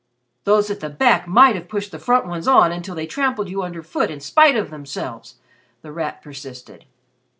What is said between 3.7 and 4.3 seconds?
foot in